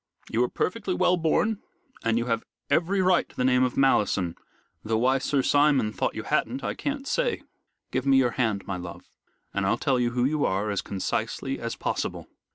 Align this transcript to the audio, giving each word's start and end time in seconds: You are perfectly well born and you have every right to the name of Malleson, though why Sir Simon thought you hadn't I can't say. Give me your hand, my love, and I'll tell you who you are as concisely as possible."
You 0.31 0.43
are 0.43 0.49
perfectly 0.49 0.95
well 0.95 1.15
born 1.15 1.59
and 2.03 2.17
you 2.17 2.25
have 2.25 2.43
every 2.71 3.03
right 3.03 3.29
to 3.29 3.35
the 3.35 3.45
name 3.45 3.63
of 3.63 3.77
Malleson, 3.77 4.35
though 4.83 4.97
why 4.97 5.19
Sir 5.19 5.43
Simon 5.43 5.93
thought 5.93 6.15
you 6.15 6.23
hadn't 6.23 6.63
I 6.63 6.73
can't 6.73 7.07
say. 7.07 7.43
Give 7.91 8.07
me 8.07 8.17
your 8.17 8.31
hand, 8.31 8.65
my 8.65 8.77
love, 8.77 9.03
and 9.53 9.63
I'll 9.63 9.77
tell 9.77 9.99
you 9.99 10.09
who 10.09 10.25
you 10.25 10.43
are 10.43 10.71
as 10.71 10.81
concisely 10.81 11.59
as 11.59 11.75
possible." 11.75 12.27